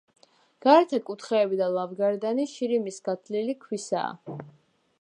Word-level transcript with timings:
გარეთა 0.65 0.99
კუთხეები 1.09 1.59
და 1.59 1.67
ლავგარდანი 1.75 2.47
შირიმის 2.53 2.99
გათლილი 3.09 3.57
ქვისაა. 3.67 4.39